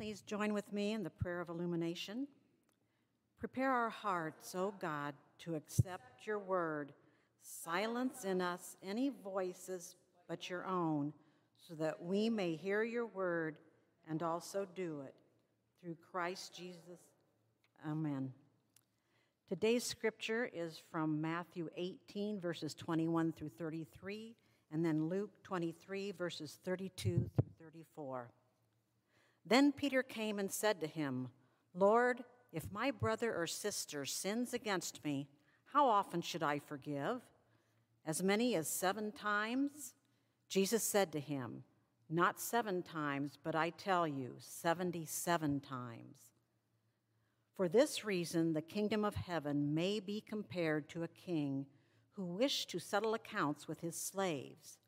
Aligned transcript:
please 0.00 0.22
join 0.22 0.54
with 0.54 0.72
me 0.72 0.94
in 0.94 1.02
the 1.02 1.10
prayer 1.10 1.42
of 1.42 1.50
illumination? 1.50 2.26
Prepare 3.38 3.70
our 3.70 3.90
hearts, 3.90 4.54
O 4.54 4.72
God, 4.80 5.12
to 5.40 5.56
accept 5.56 6.26
your 6.26 6.38
word. 6.38 6.94
Silence 7.42 8.24
in 8.24 8.40
us 8.40 8.78
any 8.82 9.10
voices 9.22 9.96
but 10.26 10.48
your 10.48 10.64
own, 10.64 11.12
so 11.68 11.74
that 11.74 12.02
we 12.02 12.30
may 12.30 12.56
hear 12.56 12.82
your 12.82 13.04
word 13.04 13.58
and 14.08 14.22
also 14.22 14.66
do 14.74 15.02
it. 15.04 15.12
Through 15.82 15.98
Christ 16.10 16.56
Jesus. 16.56 17.00
Amen. 17.86 18.32
Today's 19.50 19.84
scripture 19.84 20.48
is 20.50 20.80
from 20.90 21.20
Matthew 21.20 21.68
18, 21.76 22.40
verses 22.40 22.72
21 22.72 23.32
through 23.32 23.50
33, 23.58 24.34
and 24.72 24.82
then 24.82 25.10
Luke 25.10 25.42
23, 25.42 26.12
verses 26.12 26.58
32 26.64 27.28
through 27.36 27.68
34. 27.70 28.30
Then 29.44 29.72
Peter 29.72 30.02
came 30.02 30.38
and 30.38 30.50
said 30.50 30.80
to 30.80 30.86
him, 30.86 31.28
Lord, 31.74 32.24
if 32.52 32.72
my 32.72 32.90
brother 32.90 33.34
or 33.34 33.46
sister 33.46 34.04
sins 34.04 34.52
against 34.52 35.04
me, 35.04 35.28
how 35.72 35.86
often 35.86 36.20
should 36.20 36.42
I 36.42 36.58
forgive? 36.58 37.20
As 38.04 38.22
many 38.22 38.56
as 38.56 38.68
seven 38.68 39.12
times? 39.12 39.94
Jesus 40.48 40.82
said 40.82 41.12
to 41.12 41.20
him, 41.20 41.62
Not 42.08 42.40
seven 42.40 42.82
times, 42.82 43.38
but 43.42 43.54
I 43.54 43.70
tell 43.70 44.06
you, 44.06 44.34
77 44.40 45.60
times. 45.60 46.16
For 47.56 47.68
this 47.68 48.04
reason, 48.04 48.52
the 48.52 48.62
kingdom 48.62 49.04
of 49.04 49.14
heaven 49.14 49.74
may 49.74 50.00
be 50.00 50.20
compared 50.20 50.88
to 50.90 51.02
a 51.02 51.08
king 51.08 51.66
who 52.12 52.24
wished 52.24 52.70
to 52.70 52.78
settle 52.78 53.14
accounts 53.14 53.68
with 53.68 53.80
his 53.80 53.96
slaves. 53.96 54.78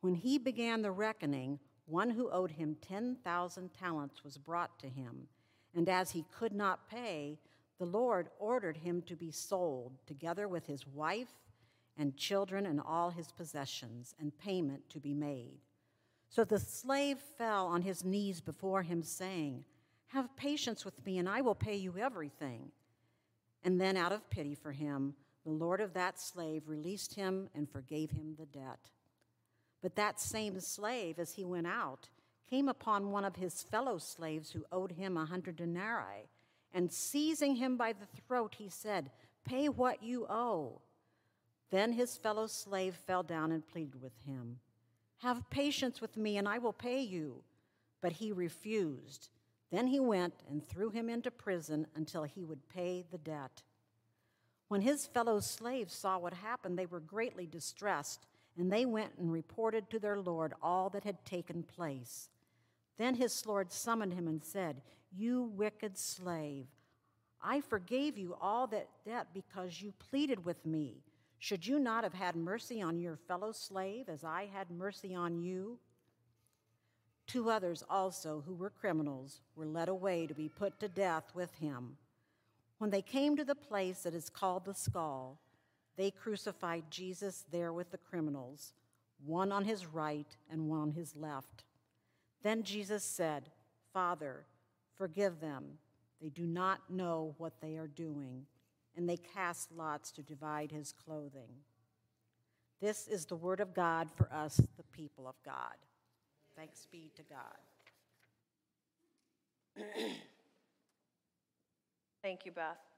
When 0.00 0.14
he 0.14 0.38
began 0.38 0.82
the 0.82 0.90
reckoning, 0.90 1.58
one 1.86 2.10
who 2.10 2.30
owed 2.30 2.52
him 2.52 2.76
10,000 2.80 3.74
talents 3.74 4.24
was 4.24 4.38
brought 4.38 4.78
to 4.78 4.88
him, 4.88 5.28
and 5.74 5.88
as 5.88 6.12
he 6.12 6.24
could 6.30 6.52
not 6.52 6.88
pay, 6.88 7.38
the 7.78 7.84
Lord 7.84 8.28
ordered 8.38 8.76
him 8.78 9.02
to 9.02 9.16
be 9.16 9.30
sold, 9.30 9.98
together 10.06 10.48
with 10.48 10.66
his 10.66 10.86
wife 10.86 11.34
and 11.98 12.16
children 12.16 12.66
and 12.66 12.80
all 12.80 13.10
his 13.10 13.32
possessions, 13.32 14.14
and 14.20 14.36
payment 14.38 14.88
to 14.90 15.00
be 15.00 15.14
made. 15.14 15.58
So 16.28 16.44
the 16.44 16.58
slave 16.58 17.18
fell 17.36 17.66
on 17.66 17.82
his 17.82 18.04
knees 18.04 18.40
before 18.40 18.82
him, 18.82 19.02
saying, 19.02 19.64
have 20.14 20.36
patience 20.36 20.84
with 20.84 21.04
me, 21.04 21.18
and 21.18 21.28
I 21.28 21.40
will 21.40 21.56
pay 21.56 21.74
you 21.74 21.98
everything. 21.98 22.70
And 23.64 23.80
then, 23.80 23.96
out 23.96 24.12
of 24.12 24.30
pity 24.30 24.54
for 24.54 24.70
him, 24.70 25.14
the 25.44 25.50
Lord 25.50 25.80
of 25.80 25.92
that 25.94 26.20
slave 26.20 26.68
released 26.68 27.14
him 27.14 27.48
and 27.52 27.68
forgave 27.68 28.12
him 28.12 28.36
the 28.38 28.46
debt. 28.46 28.90
But 29.84 29.96
that 29.96 30.18
same 30.18 30.60
slave, 30.60 31.18
as 31.18 31.34
he 31.34 31.44
went 31.44 31.66
out, 31.66 32.08
came 32.48 32.70
upon 32.70 33.10
one 33.10 33.26
of 33.26 33.36
his 33.36 33.62
fellow 33.62 33.98
slaves 33.98 34.50
who 34.50 34.64
owed 34.72 34.92
him 34.92 35.18
a 35.18 35.26
hundred 35.26 35.56
denarii, 35.56 36.30
and 36.72 36.90
seizing 36.90 37.56
him 37.56 37.76
by 37.76 37.92
the 37.92 38.06
throat, 38.26 38.54
he 38.56 38.70
said, 38.70 39.10
Pay 39.44 39.68
what 39.68 40.02
you 40.02 40.26
owe. 40.26 40.80
Then 41.68 41.92
his 41.92 42.16
fellow 42.16 42.46
slave 42.46 42.94
fell 42.94 43.22
down 43.22 43.52
and 43.52 43.66
pleaded 43.66 44.00
with 44.00 44.18
him, 44.24 44.60
Have 45.18 45.50
patience 45.50 46.00
with 46.00 46.16
me, 46.16 46.38
and 46.38 46.48
I 46.48 46.56
will 46.56 46.72
pay 46.72 47.02
you. 47.02 47.42
But 48.00 48.12
he 48.12 48.32
refused. 48.32 49.28
Then 49.70 49.88
he 49.88 50.00
went 50.00 50.32
and 50.48 50.66
threw 50.66 50.88
him 50.88 51.10
into 51.10 51.30
prison 51.30 51.88
until 51.94 52.22
he 52.22 52.42
would 52.42 52.70
pay 52.70 53.04
the 53.10 53.18
debt. 53.18 53.62
When 54.68 54.80
his 54.80 55.04
fellow 55.04 55.40
slaves 55.40 55.92
saw 55.92 56.16
what 56.16 56.32
happened, 56.32 56.78
they 56.78 56.86
were 56.86 57.00
greatly 57.00 57.46
distressed, 57.46 58.26
and 58.58 58.72
they 58.72 58.84
went 58.84 59.12
and 59.18 59.32
reported 59.32 59.90
to 59.90 59.98
their 59.98 60.18
Lord 60.18 60.54
all 60.62 60.90
that 60.90 61.04
had 61.04 61.24
taken 61.24 61.62
place. 61.62 62.28
Then 62.98 63.14
his 63.14 63.44
Lord 63.46 63.72
summoned 63.72 64.12
him 64.12 64.28
and 64.28 64.42
said, 64.42 64.82
You 65.10 65.42
wicked 65.42 65.98
slave, 65.98 66.66
I 67.42 67.60
forgave 67.60 68.16
you 68.16 68.36
all 68.40 68.66
that 68.68 68.88
debt 69.04 69.28
because 69.34 69.82
you 69.82 69.92
pleaded 70.10 70.44
with 70.44 70.64
me. 70.64 71.02
Should 71.38 71.66
you 71.66 71.78
not 71.78 72.04
have 72.04 72.14
had 72.14 72.36
mercy 72.36 72.80
on 72.80 72.98
your 72.98 73.16
fellow 73.16 73.52
slave 73.52 74.08
as 74.08 74.24
I 74.24 74.48
had 74.52 74.70
mercy 74.70 75.14
on 75.14 75.36
you? 75.42 75.78
Two 77.26 77.50
others 77.50 77.82
also, 77.88 78.42
who 78.46 78.54
were 78.54 78.70
criminals, 78.70 79.40
were 79.56 79.66
led 79.66 79.88
away 79.88 80.26
to 80.26 80.34
be 80.34 80.48
put 80.48 80.78
to 80.80 80.88
death 80.88 81.32
with 81.34 81.52
him. 81.56 81.96
When 82.78 82.90
they 82.90 83.02
came 83.02 83.36
to 83.36 83.44
the 83.44 83.54
place 83.54 84.02
that 84.02 84.14
is 84.14 84.28
called 84.30 84.64
the 84.64 84.74
skull, 84.74 85.38
they 85.96 86.10
crucified 86.10 86.84
Jesus 86.90 87.44
there 87.50 87.72
with 87.72 87.90
the 87.90 87.98
criminals, 87.98 88.72
one 89.24 89.52
on 89.52 89.64
his 89.64 89.86
right 89.86 90.36
and 90.50 90.68
one 90.68 90.80
on 90.80 90.92
his 90.92 91.14
left. 91.14 91.64
Then 92.42 92.62
Jesus 92.62 93.04
said, 93.04 93.50
Father, 93.92 94.44
forgive 94.96 95.40
them. 95.40 95.78
They 96.20 96.28
do 96.28 96.46
not 96.46 96.80
know 96.90 97.34
what 97.38 97.60
they 97.60 97.76
are 97.76 97.86
doing. 97.86 98.46
And 98.96 99.08
they 99.08 99.16
cast 99.16 99.72
lots 99.72 100.10
to 100.12 100.22
divide 100.22 100.70
his 100.70 100.92
clothing. 100.92 101.50
This 102.80 103.08
is 103.08 103.24
the 103.24 103.36
word 103.36 103.60
of 103.60 103.74
God 103.74 104.08
for 104.14 104.32
us, 104.32 104.56
the 104.76 104.82
people 104.92 105.26
of 105.26 105.34
God. 105.44 105.74
Thanks 106.56 106.86
be 106.90 107.10
to 107.16 107.22
God. 107.22 107.58
Thank 112.22 112.46
you, 112.46 112.52
Beth. 112.52 112.93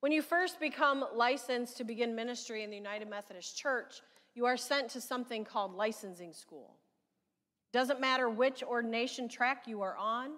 When 0.00 0.12
you 0.12 0.22
first 0.22 0.58
become 0.58 1.04
licensed 1.14 1.76
to 1.76 1.84
begin 1.84 2.14
ministry 2.14 2.64
in 2.64 2.70
the 2.70 2.76
United 2.76 3.08
Methodist 3.08 3.54
Church, 3.54 4.00
you 4.34 4.46
are 4.46 4.56
sent 4.56 4.88
to 4.90 5.00
something 5.00 5.44
called 5.44 5.74
licensing 5.74 6.32
school. 6.32 6.76
Doesn't 7.74 8.00
matter 8.00 8.30
which 8.30 8.62
ordination 8.62 9.28
track 9.28 9.64
you 9.66 9.82
are 9.82 9.96
on, 9.98 10.30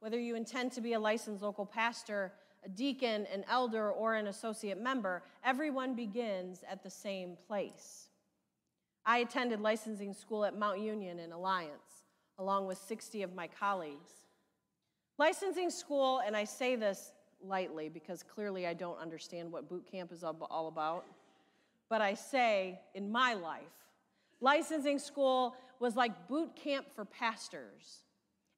whether 0.00 0.18
you 0.18 0.34
intend 0.34 0.72
to 0.72 0.80
be 0.80 0.94
a 0.94 0.98
licensed 0.98 1.42
local 1.42 1.64
pastor, 1.64 2.32
a 2.64 2.68
deacon, 2.68 3.26
an 3.32 3.44
elder, 3.48 3.92
or 3.92 4.14
an 4.14 4.26
associate 4.26 4.80
member, 4.80 5.22
everyone 5.44 5.94
begins 5.94 6.64
at 6.68 6.82
the 6.82 6.90
same 6.90 7.36
place. 7.46 8.08
I 9.06 9.18
attended 9.18 9.60
licensing 9.60 10.12
school 10.12 10.44
at 10.44 10.58
Mount 10.58 10.80
Union 10.80 11.20
in 11.20 11.30
Alliance, 11.30 12.02
along 12.38 12.66
with 12.66 12.78
60 12.78 13.22
of 13.22 13.32
my 13.32 13.46
colleagues. 13.46 14.10
Licensing 15.18 15.70
school, 15.70 16.20
and 16.26 16.36
I 16.36 16.44
say 16.44 16.74
this 16.74 17.12
lightly 17.44 17.88
because 17.88 18.22
clearly 18.22 18.66
I 18.66 18.74
don't 18.74 18.98
understand 18.98 19.50
what 19.50 19.68
boot 19.68 19.86
camp 19.90 20.12
is 20.12 20.24
all 20.24 20.68
about, 20.68 21.04
but 21.88 22.00
I 22.00 22.14
say 22.14 22.80
in 22.94 23.10
my 23.10 23.34
life, 23.34 23.62
licensing 24.40 24.98
school 24.98 25.54
was 25.80 25.96
like 25.96 26.28
boot 26.28 26.54
camp 26.56 26.86
for 26.94 27.04
pastors. 27.04 28.02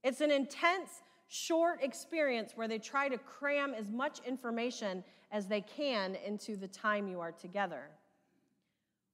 It's 0.03 0.21
an 0.21 0.31
intense, 0.31 1.03
short 1.29 1.83
experience 1.83 2.53
where 2.55 2.69
they 2.69 2.79
try 2.79 3.09
to 3.09 3.19
cram 3.19 3.75
as 3.75 3.91
much 3.91 4.21
information 4.27 5.03
as 5.33 5.47
they 5.47 5.61
can 5.61 6.17
into 6.25 6.57
the 6.57 6.69
time 6.69 7.09
you 7.09 7.21
are 7.21 7.33
together. 7.33 7.91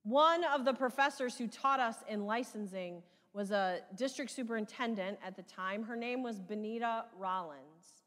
One 0.05 0.45
of 0.45 0.65
the 0.65 0.75
professors 0.75 1.39
who 1.39 1.47
taught 1.47 1.81
us 1.81 1.97
in 2.09 2.27
licensing 2.27 3.03
was 3.33 3.51
a 3.51 3.81
district 3.97 4.31
superintendent 4.31 5.19
at 5.25 5.37
the 5.37 5.43
time. 5.43 5.85
Her 5.85 5.97
name 5.97 6.23
was 6.23 6.39
Benita 6.39 7.07
Rollins. 7.19 8.02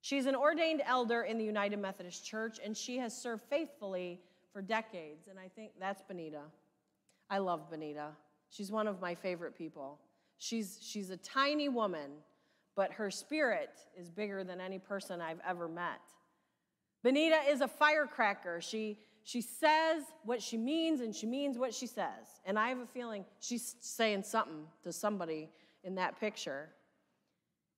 She's 0.00 0.26
an 0.26 0.34
ordained 0.34 0.82
elder 0.84 1.22
in 1.22 1.36
the 1.38 1.44
United 1.44 1.78
Methodist 1.78 2.24
Church, 2.24 2.58
and 2.64 2.76
she 2.76 2.98
has 2.98 3.16
served 3.16 3.42
faithfully 3.50 4.20
for 4.52 4.62
decades. 4.62 5.28
And 5.28 5.38
I 5.38 5.48
think 5.48 5.72
that's 5.78 6.02
Benita. 6.02 6.42
I 7.28 7.38
love 7.38 7.70
Benita. 7.70 8.08
She's 8.48 8.72
one 8.72 8.88
of 8.88 9.00
my 9.00 9.14
favorite 9.14 9.56
people. 9.56 9.98
She's, 10.38 10.78
she's 10.80 11.10
a 11.10 11.16
tiny 11.18 11.68
woman, 11.68 12.10
but 12.74 12.92
her 12.92 13.10
spirit 13.10 13.78
is 13.96 14.10
bigger 14.10 14.42
than 14.42 14.60
any 14.60 14.78
person 14.78 15.20
I've 15.20 15.40
ever 15.46 15.68
met. 15.68 16.00
Benita 17.02 17.40
is 17.48 17.60
a 17.60 17.68
firecracker. 17.68 18.60
She, 18.60 18.98
she 19.22 19.42
says 19.42 20.02
what 20.24 20.42
she 20.42 20.56
means 20.56 21.00
and 21.00 21.14
she 21.14 21.26
means 21.26 21.58
what 21.58 21.74
she 21.74 21.86
says. 21.86 22.40
And 22.44 22.58
I 22.58 22.68
have 22.68 22.78
a 22.78 22.86
feeling 22.86 23.24
she's 23.38 23.76
saying 23.80 24.22
something 24.24 24.64
to 24.82 24.92
somebody 24.92 25.50
in 25.84 25.94
that 25.96 26.18
picture. 26.18 26.70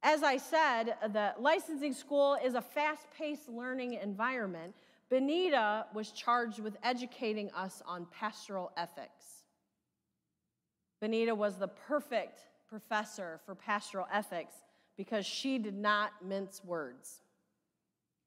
As 0.02 0.22
I 0.22 0.36
said, 0.36 0.96
the 1.12 1.34
licensing 1.38 1.94
school 1.94 2.36
is 2.42 2.54
a 2.54 2.60
fast 2.60 3.06
paced 3.16 3.48
learning 3.48 3.94
environment. 3.94 4.74
Benita 5.08 5.86
was 5.94 6.10
charged 6.10 6.58
with 6.58 6.76
educating 6.82 7.50
us 7.52 7.82
on 7.86 8.06
pastoral 8.10 8.72
ethics. 8.76 9.44
Benita 11.00 11.34
was 11.34 11.56
the 11.56 11.68
perfect 11.68 12.46
professor 12.68 13.40
for 13.44 13.54
pastoral 13.54 14.06
ethics 14.12 14.54
because 14.96 15.26
she 15.26 15.58
did 15.58 15.76
not 15.76 16.12
mince 16.24 16.62
words. 16.64 17.20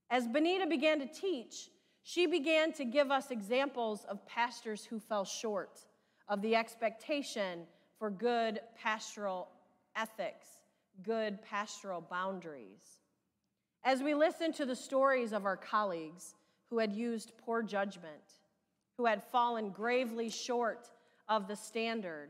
As 0.10 0.27
Benita 0.27 0.68
began 0.68 1.00
to 1.00 1.07
teach, 1.07 1.69
she 2.04 2.27
began 2.27 2.72
to 2.74 2.86
give 2.86 3.12
us 3.12 3.31
examples 3.31 4.06
of 4.06 4.25
pastors 4.27 4.86
who 4.86 5.00
fell 5.00 5.25
short 5.25 5.80
of 6.27 6.42
the 6.42 6.56
expectation 6.56 7.62
for 7.98 8.10
good 8.10 8.60
pastoral 8.80 9.48
ethics, 9.95 10.54
good 11.03 11.42
pastoral 11.42 12.01
boundaries. 12.01 13.00
As 13.83 14.01
we 14.01 14.15
listen 14.15 14.51
to 14.53 14.65
the 14.65 14.75
stories 14.75 15.31
of 15.31 15.45
our 15.45 15.57
colleagues 15.57 16.36
who 16.69 16.80
had 16.80 16.94
used 16.94 17.33
poor 17.38 17.62
judgment, 17.62 18.33
who 18.97 19.06
had 19.06 19.24
fallen 19.31 19.69
gravely 19.69 20.30
short 20.30 20.89
of 21.27 21.47
the 21.47 21.56
standard, 21.56 22.30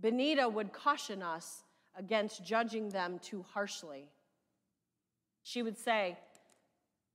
Benita 0.00 0.48
would 0.48 0.72
caution 0.72 1.22
us 1.22 1.62
against 1.96 2.44
judging 2.44 2.88
them 2.88 3.20
too 3.20 3.44
harshly. 3.52 4.08
She 5.44 5.62
would 5.62 5.78
say, 5.78 6.18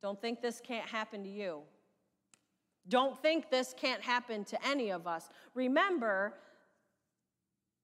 Don't 0.01 0.21
think 0.21 0.41
this 0.41 0.61
can't 0.65 0.87
happen 0.87 1.23
to 1.23 1.29
you. 1.29 1.59
Don't 2.87 3.21
think 3.21 3.49
this 3.49 3.75
can't 3.77 4.01
happen 4.01 4.45
to 4.45 4.67
any 4.67 4.89
of 4.91 5.05
us. 5.05 5.29
Remember, 5.53 6.33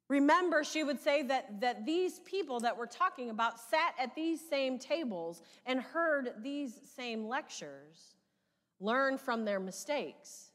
remember, 0.09 0.63
she 0.63 0.83
would 0.83 0.99
say 0.99 1.23
that, 1.23 1.61
that 1.61 1.85
these 1.85 2.19
people 2.19 2.59
that 2.61 2.77
we're 2.77 2.85
talking 2.85 3.29
about 3.29 3.59
sat 3.59 3.95
at 3.99 4.15
these 4.15 4.39
same 4.47 4.77
tables 4.77 5.41
and 5.65 5.79
heard 5.79 6.33
these 6.41 6.73
same 6.95 7.27
lectures. 7.27 8.15
Learn 8.79 9.17
from 9.17 9.45
their 9.45 9.59
mistakes, 9.59 10.51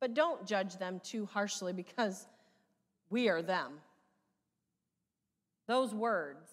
but 0.00 0.14
don't 0.14 0.46
judge 0.46 0.76
them 0.76 1.00
too 1.02 1.26
harshly 1.26 1.72
because 1.72 2.26
we 3.10 3.28
are 3.28 3.42
them. 3.42 3.72
Those 5.66 5.92
words, 5.94 6.48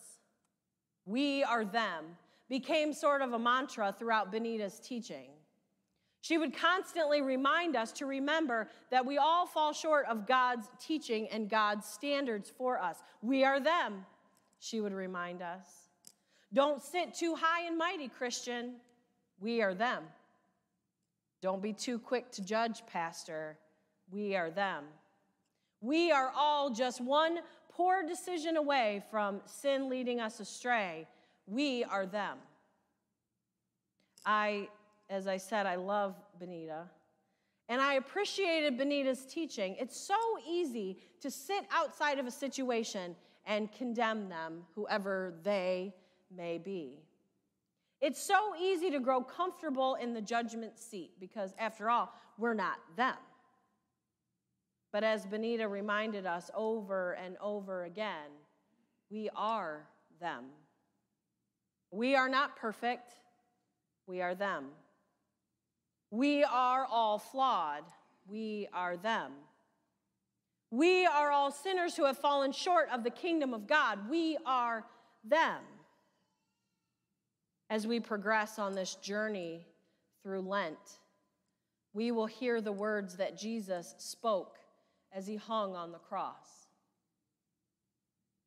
we 1.06 1.44
are 1.44 1.63
them, 1.66 2.18
became 2.50 2.94
sort 2.94 3.22
of 3.22 3.34
a 3.34 3.40
mantra 3.40 3.95
throughout 3.98 4.31
Benita's 4.31 4.80
teaching. 4.80 5.30
She 6.24 6.38
would 6.38 6.56
constantly 6.56 7.22
remind 7.22 7.75
us 7.75 7.92
to 7.94 8.06
remember 8.06 8.70
that 8.92 9.06
we 9.06 9.18
all 9.18 9.46
fall 9.46 9.74
short 9.74 10.06
of 10.06 10.25
God's 10.25 10.70
teaching 10.80 11.28
and 11.28 11.50
God's 11.50 11.86
standards 11.86 12.50
for 12.50 12.81
us. 12.81 13.04
We 13.22 13.44
are 13.44 13.60
them, 13.60 14.06
she 14.58 14.80
would 14.80 14.94
remind 14.94 15.42
us. 15.42 15.66
Don't 16.54 16.81
sit 16.81 17.14
too 17.14 17.36
high 17.36 17.68
and 17.68 17.78
mighty, 17.78 18.08
Christian. 18.08 18.75
We 19.42 19.62
are 19.62 19.74
them. 19.74 20.04
Don't 21.42 21.62
be 21.62 21.74
too 21.74 22.00
quick 22.00 22.31
to 22.31 22.42
judge, 22.42 22.84
Pastor. 22.88 23.58
We 24.10 24.34
are 24.38 24.50
them. 24.50 24.86
We 25.81 26.10
are 26.14 26.31
all 26.34 26.69
just 26.69 27.02
one 27.02 27.40
poor 27.69 28.02
decision 28.02 28.56
away 28.56 29.04
from 29.12 29.42
sin 29.46 29.90
leading 29.90 30.22
us 30.22 30.40
astray. 30.40 31.06
We 31.48 31.84
are 31.84 32.06
them. 32.06 32.38
I 34.26 34.69
as 35.13 35.27
I 35.27 35.38
said, 35.38 35.65
I 35.65 35.75
love 35.75 36.15
Benita. 36.39 36.86
And 37.69 37.80
I 37.81 37.94
appreciated 37.94 38.77
Benita's 38.77 39.25
teaching. 39.25 39.75
It's 39.80 39.95
so 39.98 40.15
easy 40.50 40.98
to 41.21 41.30
sit 41.30 41.65
outside 41.71 42.19
of 42.19 42.25
a 42.25 42.31
situation 42.31 43.15
and 43.45 43.71
condemn 43.71 44.27
them, 44.27 44.63
whoever 44.75 45.36
they 45.44 45.94
may 46.36 46.57
be. 46.57 47.04
It's 48.01 48.21
so 48.21 48.54
easy 48.60 48.89
to 48.92 49.00
grow 49.00 49.21
comfortable 49.21 49.95
in 49.95 50.13
the 50.13 50.21
judgment 50.21 50.77
seat 50.77 51.12
because, 51.19 51.54
after 51.57 51.89
all, 51.89 52.12
we're 52.38 52.54
not 52.54 52.80
them. 52.98 53.16
But 54.92 55.04
as 55.04 55.25
Benita 55.25 55.68
reminded 55.68 56.25
us 56.25 56.51
over 56.56 57.13
and 57.13 57.38
over 57.39 57.86
again, 57.86 58.30
we 59.09 59.30
are 59.36 59.88
them. 60.19 60.45
We 61.92 62.16
are 62.16 62.30
not 62.30 62.56
perfect, 62.56 63.13
we 64.07 64.21
are 64.21 64.36
them. 64.36 64.66
We 66.13 66.44
are 66.44 66.86
all 66.86 67.18
flawed. 67.18 67.86
We 68.27 68.68
are 68.71 68.98
them. 68.98 69.31
We 70.69 71.07
are 71.07 71.31
all 71.31 71.50
sinners 71.50 71.98
who 71.98 72.06
have 72.06 72.19
fallen 72.19 72.51
short 72.51 72.88
of 72.94 73.04
the 73.04 73.10
kingdom 73.10 73.51
of 73.51 73.65
God. 73.65 74.07
We 74.12 74.38
are 74.45 74.86
them. 75.27 75.63
As 77.68 77.88
we 77.88 78.00
progress 78.00 78.60
on 78.60 78.74
this 78.74 78.94
journey 78.94 79.65
through 80.21 80.42
Lent, 80.42 81.00
we 81.94 82.12
will 82.12 82.27
hear 82.27 82.62
the 82.62 82.71
words 82.71 83.18
that 83.18 83.36
Jesus 83.36 83.95
spoke 83.98 84.57
as 85.12 85.25
he 85.25 85.38
hung 85.38 85.75
on 85.75 85.92
the 85.92 85.98
cross. 85.98 86.68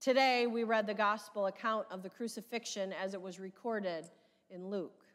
Today, 0.00 0.46
we 0.46 0.62
read 0.62 0.86
the 0.86 0.94
gospel 0.94 1.46
account 1.46 1.88
of 1.90 2.04
the 2.04 2.10
crucifixion 2.10 2.92
as 2.92 3.12
it 3.12 3.20
was 3.20 3.40
recorded 3.40 4.04
in 4.50 4.68
Luke. 4.70 5.05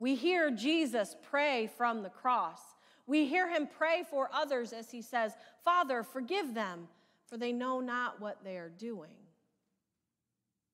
We 0.00 0.14
hear 0.14 0.50
Jesus 0.50 1.14
pray 1.30 1.70
from 1.76 2.02
the 2.02 2.08
cross. 2.08 2.60
We 3.06 3.26
hear 3.26 3.48
him 3.48 3.68
pray 3.78 4.02
for 4.10 4.30
others 4.32 4.72
as 4.72 4.90
he 4.90 5.02
says, 5.02 5.34
Father, 5.64 6.02
forgive 6.02 6.54
them, 6.54 6.88
for 7.26 7.36
they 7.36 7.52
know 7.52 7.80
not 7.80 8.20
what 8.20 8.42
they 8.42 8.56
are 8.56 8.70
doing. 8.70 9.10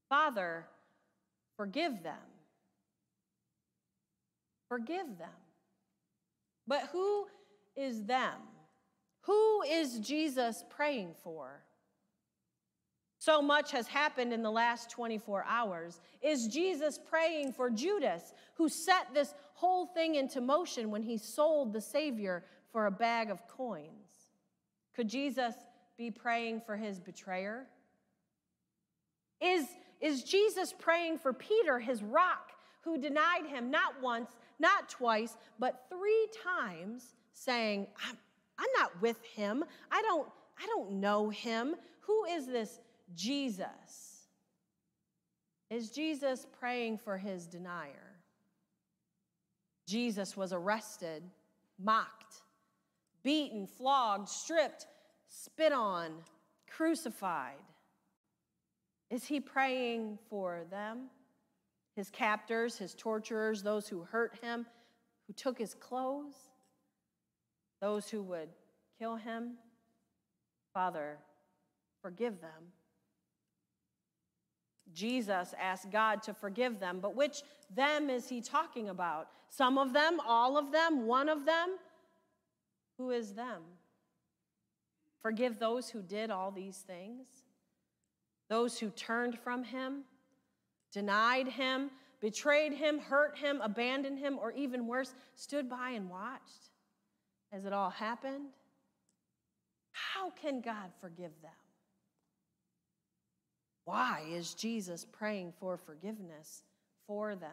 Father, 0.09 0.67
forgive 1.57 2.03
them. 2.05 2.15
Forgive 4.69 5.19
them. 5.19 5.29
But 6.69 6.89
who 6.93 7.27
is 7.75 8.05
them? 8.05 8.35
Who 9.23 9.63
is 9.63 9.99
Jesus 9.99 10.65
praying 10.71 11.15
for? 11.25 11.63
So 13.27 13.43
much 13.43 13.73
has 13.73 13.89
happened 13.89 14.33
in 14.33 14.41
the 14.41 14.53
last 14.53 14.89
24 14.89 15.45
hours. 15.49 16.01
Is 16.23 16.47
Jesus 16.47 16.97
praying 16.97 17.55
for 17.55 17.71
Judas, 17.71 18.33
who 18.55 18.69
set 18.69 19.13
this 19.13 19.35
whole 19.55 19.87
thing 19.87 20.15
into 20.15 20.41
motion 20.41 20.93
when 20.93 21.03
he 21.03 21.19
sold 21.19 21.73
the 21.73 21.81
Savior 21.81 22.45
for 22.71 22.87
a 22.87 22.91
bag 22.93 23.31
of 23.31 23.49
coins? 23.49 24.31
Could 24.95 25.09
Jesus 25.09 25.55
be 25.99 26.09
praying 26.09 26.61
for 26.61 26.77
his 26.77 27.01
betrayer? 27.01 27.67
Is, 29.41 29.67
is 30.01 30.23
Jesus 30.23 30.73
praying 30.73 31.19
for 31.19 31.33
Peter, 31.33 31.81
his 31.81 32.05
rock, 32.05 32.53
who 32.83 32.97
denied 32.97 33.47
him 33.49 33.73
not 33.73 34.01
once, 34.01 34.31
not 34.61 34.89
twice, 34.89 35.37
but 35.59 35.87
three 35.91 36.29
times, 36.45 37.17
saying, 37.33 37.89
I'm, 38.09 38.17
I'm 38.57 38.71
not 38.79 39.03
with 39.03 39.21
him. 39.25 39.65
I 39.91 40.01
don't, 40.03 40.29
I 40.63 40.67
don't 40.67 41.01
know 41.01 41.29
him. 41.29 41.75
Who 42.03 42.25
is 42.27 42.47
this 42.47 42.79
Jesus? 43.15 44.27
Is 45.71 45.91
Jesus 45.91 46.47
praying 46.59 46.99
for 46.99 47.19
his 47.19 47.47
denier? 47.47 48.17
Jesus 49.87 50.37
was 50.37 50.53
arrested, 50.53 51.23
mocked, 51.83 52.43
beaten, 53.23 53.67
flogged, 53.67 54.29
stripped, 54.29 54.87
spit 55.29 55.73
on, 55.73 56.13
crucified. 56.69 57.55
Is 59.11 59.25
he 59.25 59.41
praying 59.41 60.19
for 60.29 60.65
them? 60.71 61.11
His 61.95 62.11
captors, 62.11 62.77
his 62.77 62.95
torturers, 62.95 63.63
those 63.63 63.89
who 63.89 64.03
hurt 64.03 64.39
him, 64.43 64.67
who 65.27 65.33
took 65.33 65.59
his 65.59 65.75
clothes, 65.75 66.35
those 67.81 68.09
who 68.09 68.23
would 68.23 68.49
kill 68.99 69.17
him? 69.17 69.55
Father, 70.75 71.19
forgive 72.03 72.41
them. 72.41 72.73
Jesus 74.95 75.55
asked 75.61 75.91
God 75.91 76.23
to 76.23 76.35
forgive 76.35 76.81
them, 76.81 77.01
but 77.01 77.15
which 77.15 77.43
them 77.75 78.09
is 78.09 78.29
he 78.29 78.41
talking 78.41 78.89
about? 78.89 79.29
Some 79.49 79.79
of 79.79 79.93
them, 79.93 80.21
all 80.27 80.57
of 80.57 80.73
them, 80.73 81.07
one 81.07 81.29
of 81.29 81.45
them? 81.45 81.77
Who 82.99 83.11
is 83.11 83.35
them? 83.35 83.63
Forgive 85.21 85.59
those 85.59 85.91
who 85.91 86.03
did 86.03 86.31
all 86.31 86.51
these 86.51 86.79
things, 86.79 87.27
those 88.49 88.79
who 88.79 88.91
turned 88.91 89.39
from 89.39 89.65
him, 89.65 90.05
denied 90.93 91.49
him, 91.49 91.91
betrayed 92.21 92.73
him, 92.73 92.99
hurt 92.99 93.37
him, 93.37 93.61
abandoned 93.61 94.19
him, 94.19 94.39
or 94.41 94.53
even 94.53 94.87
worse, 94.87 95.15
stood 95.35 95.69
by 95.69 95.91
and 95.91 96.09
watched 96.09 96.71
as 97.53 97.65
it 97.65 97.73
all 97.73 97.91
happened. 97.91 98.47
How 99.91 100.31
can 100.31 100.61
God 100.61 100.91
forgive 101.01 101.33
them? 101.43 101.51
Why 103.87 104.25
is 104.29 104.53
Jesus 104.53 105.07
praying 105.11 105.53
for 105.61 105.77
forgiveness 105.77 106.65
for 107.07 107.37
them? 107.37 107.51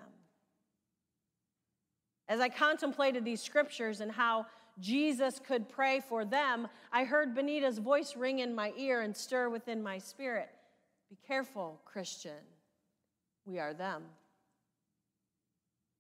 As 2.28 2.40
I 2.40 2.50
contemplated 2.50 3.24
these 3.24 3.42
scriptures 3.42 4.02
and 4.02 4.12
how 4.12 4.48
Jesus 4.80 5.40
could 5.40 5.70
pray 5.70 6.00
for 6.00 6.26
them, 6.26 6.68
I 6.92 7.04
heard 7.04 7.36
Benita's 7.36 7.78
voice 7.78 8.16
ring 8.16 8.40
in 8.40 8.56
my 8.56 8.74
ear 8.76 9.02
and 9.02 9.16
stir 9.16 9.50
within 9.50 9.84
my 9.84 10.00
spirit. 10.00 10.50
Be 11.12 11.18
careful, 11.28 11.80
Christian. 11.86 12.32
We 13.46 13.60
are 13.60 13.76
them. 13.76 14.02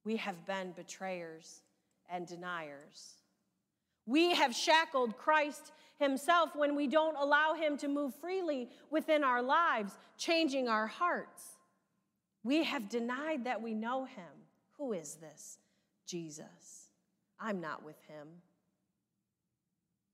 We 0.04 0.18
have 0.18 0.48
been 0.48 0.72
betrayers 0.72 1.62
and 2.10 2.26
deniers. 2.26 3.22
We 4.08 4.34
have 4.34 4.56
shackled 4.56 5.16
Christ 5.16 5.72
Himself 6.04 6.56
when 6.56 6.76
we 6.76 6.88
don't 6.88 7.16
allow 7.18 7.54
Him 7.54 7.78
to 7.78 7.88
move 7.88 8.14
freely 8.16 8.70
within 8.92 9.24
our 9.24 9.42
lives, 9.42 9.98
changing 10.18 10.68
our 10.68 10.86
hearts. 10.86 11.42
We 12.44 12.64
have 12.64 12.90
denied 12.90 13.46
that 13.46 13.62
we 13.62 13.74
know 13.74 14.06
Him. 14.06 14.26
Who 14.78 14.94
is 14.94 15.16
this? 15.16 15.58
Jesus. 16.06 16.90
I'm 17.40 17.62
not 17.62 17.84
with 17.84 18.00
Him. 18.08 18.28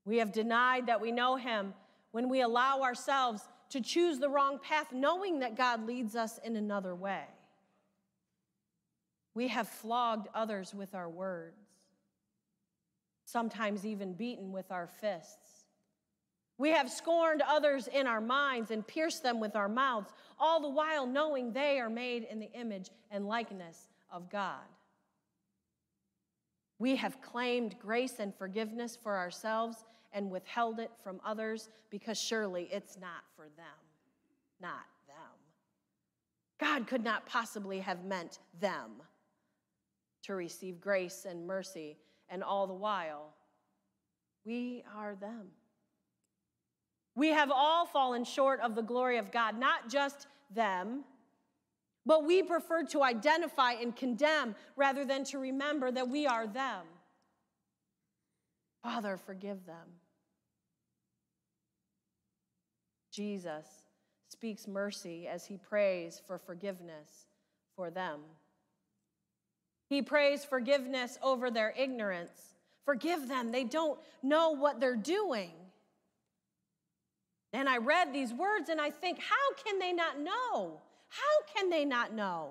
We 0.04 0.18
have 0.18 0.32
denied 0.32 0.86
that 0.86 1.00
we 1.00 1.12
know 1.12 1.36
Him 1.36 1.74
when 2.12 2.28
we 2.28 2.40
allow 2.40 2.82
ourselves 2.82 3.42
to 3.70 3.80
choose 3.80 4.18
the 4.18 4.30
wrong 4.30 4.58
path, 4.58 4.92
knowing 4.92 5.40
that 5.40 5.56
God 5.56 5.86
leads 5.86 6.16
us 6.16 6.38
in 6.44 6.56
another 6.56 6.94
way. 6.94 7.24
We 9.34 9.48
have 9.48 9.68
flogged 9.68 10.28
others 10.34 10.74
with 10.74 10.94
our 10.94 11.08
words 11.08 11.70
sometimes 13.30 13.86
even 13.86 14.12
beaten 14.12 14.52
with 14.52 14.70
our 14.70 14.86
fists. 14.86 15.59
We 16.60 16.72
have 16.72 16.90
scorned 16.90 17.42
others 17.48 17.88
in 17.88 18.06
our 18.06 18.20
minds 18.20 18.70
and 18.70 18.86
pierced 18.86 19.22
them 19.22 19.40
with 19.40 19.56
our 19.56 19.66
mouths, 19.66 20.12
all 20.38 20.60
the 20.60 20.68
while 20.68 21.06
knowing 21.06 21.54
they 21.54 21.80
are 21.80 21.88
made 21.88 22.24
in 22.24 22.38
the 22.38 22.52
image 22.52 22.90
and 23.10 23.26
likeness 23.26 23.88
of 24.12 24.28
God. 24.28 24.66
We 26.78 26.96
have 26.96 27.22
claimed 27.22 27.76
grace 27.78 28.16
and 28.18 28.34
forgiveness 28.34 28.94
for 29.02 29.16
ourselves 29.16 29.86
and 30.12 30.30
withheld 30.30 30.80
it 30.80 30.90
from 31.02 31.18
others 31.24 31.70
because 31.88 32.20
surely 32.20 32.68
it's 32.70 32.98
not 33.00 33.24
for 33.34 33.46
them. 33.56 33.80
Not 34.60 34.84
them. 35.06 35.16
God 36.58 36.86
could 36.86 37.02
not 37.02 37.24
possibly 37.24 37.78
have 37.78 38.04
meant 38.04 38.38
them 38.60 39.00
to 40.24 40.34
receive 40.34 40.78
grace 40.78 41.24
and 41.26 41.46
mercy, 41.46 41.96
and 42.28 42.44
all 42.44 42.66
the 42.66 42.74
while, 42.74 43.32
we 44.44 44.84
are 44.94 45.14
them. 45.14 45.46
We 47.14 47.28
have 47.28 47.50
all 47.50 47.86
fallen 47.86 48.24
short 48.24 48.60
of 48.60 48.74
the 48.74 48.82
glory 48.82 49.18
of 49.18 49.32
God, 49.32 49.58
not 49.58 49.88
just 49.88 50.26
them, 50.54 51.04
but 52.06 52.24
we 52.24 52.42
prefer 52.42 52.84
to 52.84 53.02
identify 53.02 53.72
and 53.72 53.94
condemn 53.94 54.54
rather 54.76 55.04
than 55.04 55.24
to 55.24 55.38
remember 55.38 55.90
that 55.90 56.08
we 56.08 56.26
are 56.26 56.46
them. 56.46 56.84
Father, 58.82 59.16
forgive 59.16 59.66
them. 59.66 59.86
Jesus 63.12 63.66
speaks 64.28 64.66
mercy 64.66 65.26
as 65.26 65.44
he 65.44 65.56
prays 65.56 66.22
for 66.26 66.38
forgiveness 66.38 67.26
for 67.76 67.90
them. 67.90 68.20
He 69.88 70.00
prays 70.00 70.44
forgiveness 70.44 71.18
over 71.22 71.50
their 71.50 71.74
ignorance. 71.76 72.54
Forgive 72.84 73.28
them, 73.28 73.50
they 73.50 73.64
don't 73.64 73.98
know 74.22 74.50
what 74.50 74.80
they're 74.80 74.96
doing. 74.96 75.50
And 77.52 77.68
I 77.68 77.78
read 77.78 78.12
these 78.12 78.32
words 78.32 78.68
and 78.68 78.80
I 78.80 78.90
think, 78.90 79.18
how 79.18 79.64
can 79.64 79.78
they 79.78 79.92
not 79.92 80.20
know? 80.20 80.80
How 81.08 81.54
can 81.54 81.68
they 81.68 81.84
not 81.84 82.14
know? 82.14 82.50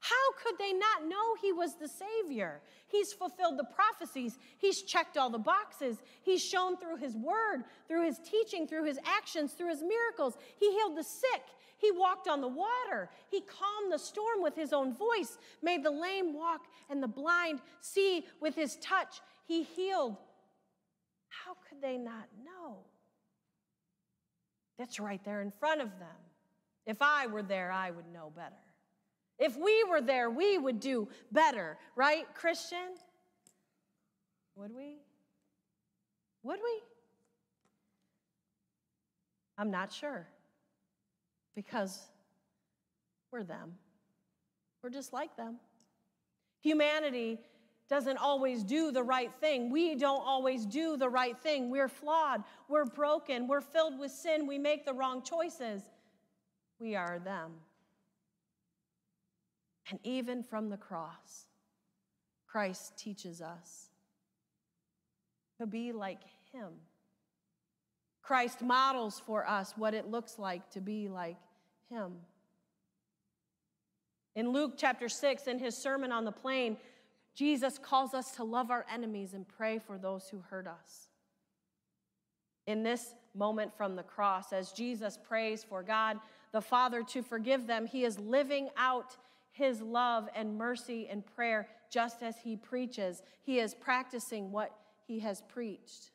How 0.00 0.32
could 0.42 0.58
they 0.58 0.72
not 0.72 1.06
know 1.06 1.36
he 1.40 1.52
was 1.52 1.76
the 1.76 1.86
Savior? 1.86 2.60
He's 2.88 3.12
fulfilled 3.12 3.56
the 3.56 3.68
prophecies. 3.72 4.36
He's 4.58 4.82
checked 4.82 5.16
all 5.16 5.30
the 5.30 5.38
boxes. 5.38 5.98
He's 6.24 6.42
shown 6.42 6.76
through 6.76 6.96
his 6.96 7.16
word, 7.16 7.62
through 7.86 8.04
his 8.06 8.18
teaching, 8.18 8.66
through 8.66 8.84
his 8.84 8.98
actions, 9.06 9.52
through 9.52 9.70
his 9.70 9.80
miracles. 9.80 10.36
He 10.58 10.72
healed 10.72 10.96
the 10.96 11.04
sick. 11.04 11.42
He 11.78 11.92
walked 11.92 12.26
on 12.26 12.40
the 12.40 12.48
water. 12.48 13.10
He 13.30 13.42
calmed 13.42 13.92
the 13.92 13.98
storm 13.98 14.42
with 14.42 14.56
his 14.56 14.72
own 14.72 14.92
voice, 14.92 15.38
made 15.62 15.84
the 15.84 15.90
lame 15.90 16.34
walk 16.34 16.62
and 16.90 17.00
the 17.00 17.08
blind 17.08 17.60
see 17.80 18.26
with 18.40 18.56
his 18.56 18.76
touch. 18.76 19.20
He 19.46 19.62
healed. 19.62 20.16
How 21.28 21.54
could 21.68 21.80
they 21.80 21.96
not 21.96 22.26
know? 22.44 22.78
That's 24.78 24.98
right 24.98 25.22
there 25.24 25.40
in 25.42 25.50
front 25.50 25.80
of 25.80 25.90
them. 25.98 26.08
If 26.86 27.00
I 27.00 27.26
were 27.26 27.42
there, 27.42 27.70
I 27.70 27.90
would 27.90 28.06
know 28.12 28.32
better. 28.34 28.56
If 29.38 29.56
we 29.56 29.84
were 29.84 30.00
there, 30.00 30.30
we 30.30 30.58
would 30.58 30.80
do 30.80 31.08
better, 31.30 31.78
right, 31.96 32.26
Christian? 32.34 32.96
Would 34.56 34.74
we? 34.74 34.98
Would 36.42 36.58
we? 36.62 36.80
I'm 39.58 39.70
not 39.70 39.92
sure 39.92 40.26
because 41.54 42.06
we're 43.30 43.44
them. 43.44 43.74
We're 44.82 44.90
just 44.90 45.12
like 45.12 45.36
them. 45.36 45.56
Humanity 46.60 47.38
doesn't 47.88 48.16
always 48.16 48.62
do 48.62 48.90
the 48.90 49.02
right 49.02 49.32
thing. 49.40 49.70
We 49.70 49.94
don't 49.94 50.22
always 50.24 50.64
do 50.64 50.96
the 50.96 51.08
right 51.08 51.36
thing. 51.38 51.70
We're 51.70 51.88
flawed. 51.88 52.42
We're 52.68 52.86
broken. 52.86 53.48
We're 53.48 53.60
filled 53.60 53.98
with 53.98 54.10
sin. 54.10 54.46
We 54.46 54.58
make 54.58 54.86
the 54.86 54.94
wrong 54.94 55.22
choices. 55.22 55.82
We 56.78 56.96
are 56.96 57.18
them. 57.18 57.52
And 59.90 59.98
even 60.04 60.42
from 60.42 60.70
the 60.70 60.76
cross, 60.76 61.46
Christ 62.46 62.96
teaches 62.96 63.42
us 63.42 63.88
to 65.58 65.66
be 65.66 65.92
like 65.92 66.20
him. 66.52 66.70
Christ 68.22 68.62
models 68.62 69.20
for 69.24 69.46
us 69.46 69.74
what 69.76 69.94
it 69.94 70.10
looks 70.10 70.38
like 70.38 70.70
to 70.70 70.80
be 70.80 71.08
like 71.08 71.36
him. 71.90 72.12
In 74.34 74.50
Luke 74.50 74.74
chapter 74.78 75.08
6, 75.08 75.46
in 75.46 75.58
his 75.58 75.76
Sermon 75.76 76.10
on 76.10 76.24
the 76.24 76.32
Plain, 76.32 76.78
Jesus 77.34 77.78
calls 77.78 78.14
us 78.14 78.32
to 78.32 78.44
love 78.44 78.70
our 78.70 78.84
enemies 78.92 79.34
and 79.34 79.48
pray 79.48 79.78
for 79.78 79.98
those 79.98 80.28
who 80.28 80.40
hurt 80.50 80.66
us. 80.66 81.08
In 82.66 82.82
this 82.82 83.14
moment 83.34 83.74
from 83.76 83.96
the 83.96 84.02
cross, 84.02 84.52
as 84.52 84.72
Jesus 84.72 85.18
prays 85.22 85.64
for 85.64 85.82
God 85.82 86.18
the 86.52 86.60
Father 86.60 87.02
to 87.02 87.22
forgive 87.22 87.66
them, 87.66 87.86
he 87.86 88.04
is 88.04 88.18
living 88.18 88.68
out 88.76 89.16
his 89.50 89.80
love 89.80 90.28
and 90.34 90.56
mercy 90.56 91.08
and 91.10 91.24
prayer 91.24 91.68
just 91.90 92.22
as 92.22 92.36
he 92.38 92.56
preaches. 92.56 93.22
He 93.42 93.58
is 93.58 93.74
practicing 93.74 94.52
what 94.52 94.74
he 95.06 95.20
has 95.20 95.42
preached. 95.42 96.10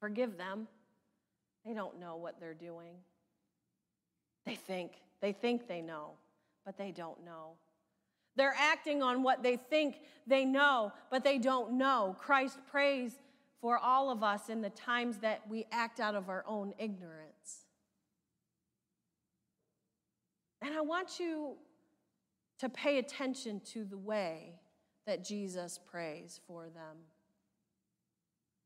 Forgive 0.00 0.36
them. 0.36 0.68
They 1.64 1.72
don't 1.72 1.98
know 1.98 2.16
what 2.16 2.40
they're 2.40 2.54
doing. 2.54 2.94
They 4.44 4.54
think, 4.54 4.92
they 5.20 5.32
think 5.32 5.66
they 5.66 5.80
know, 5.80 6.10
but 6.66 6.76
they 6.76 6.90
don't 6.90 7.24
know. 7.24 7.52
They're 8.36 8.54
acting 8.58 9.02
on 9.02 9.22
what 9.22 9.42
they 9.42 9.56
think 9.56 10.00
they 10.26 10.44
know, 10.44 10.92
but 11.10 11.24
they 11.24 11.38
don't 11.38 11.74
know. 11.74 12.16
Christ 12.18 12.58
prays 12.70 13.12
for 13.60 13.78
all 13.78 14.10
of 14.10 14.22
us 14.22 14.48
in 14.48 14.60
the 14.60 14.70
times 14.70 15.18
that 15.18 15.42
we 15.48 15.66
act 15.72 16.00
out 16.00 16.14
of 16.14 16.28
our 16.28 16.44
own 16.46 16.74
ignorance. 16.78 17.66
And 20.60 20.74
I 20.74 20.80
want 20.80 21.20
you 21.20 21.54
to 22.58 22.68
pay 22.68 22.98
attention 22.98 23.60
to 23.72 23.84
the 23.84 23.98
way 23.98 24.54
that 25.06 25.24
Jesus 25.24 25.78
prays 25.78 26.40
for 26.46 26.64
them. 26.64 26.96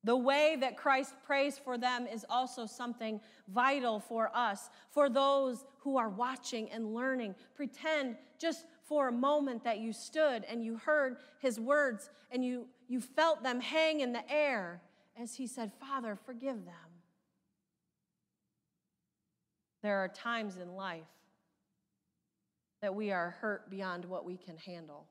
The 0.05 0.17
way 0.17 0.57
that 0.61 0.77
Christ 0.77 1.15
prays 1.27 1.59
for 1.59 1.77
them 1.77 2.07
is 2.07 2.25
also 2.31 2.67
something 2.67 3.21
vital 3.49 3.99
for 3.99 4.31
us, 4.35 4.71
for 4.91 5.09
those 5.09 5.65
who 5.81 5.97
are 5.97 6.09
watching 6.09 6.71
and 6.71 6.95
learning. 6.95 7.35
Pretend 7.57 8.17
just 8.39 8.65
for 8.89 9.09
a 9.09 9.13
moment 9.13 9.63
that 9.65 9.79
you 9.79 9.93
stood 9.93 10.45
and 10.45 10.65
you 10.65 10.79
heard 10.79 11.19
his 11.41 11.61
words 11.61 12.11
and 12.31 12.45
you, 12.45 12.67
you 12.89 13.01
felt 13.01 13.43
them 13.43 13.61
hang 13.61 14.01
in 14.01 14.13
the 14.13 14.33
air 14.33 14.81
as 15.21 15.35
he 15.35 15.47
said, 15.47 15.71
Father, 15.79 16.17
forgive 16.25 16.65
them. 16.65 16.75
There 19.83 19.99
are 19.99 20.09
times 20.09 20.57
in 20.57 20.75
life 20.75 21.03
that 22.81 22.95
we 22.95 23.13
are 23.13 23.37
hurt 23.41 23.71
beyond 23.71 24.05
what 24.05 24.25
we 24.25 24.37
can 24.37 24.57
handle, 24.57 25.07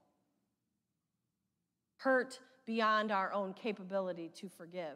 hurt 1.97 2.39
beyond 2.65 3.11
our 3.11 3.31
own 3.31 3.53
capability 3.53 4.29
to 4.35 4.49
forgive. 4.49 4.95